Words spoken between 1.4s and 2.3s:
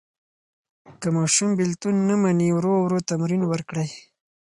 بېلتون نه